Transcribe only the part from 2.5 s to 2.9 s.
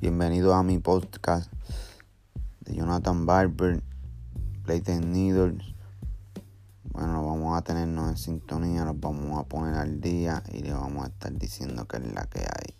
de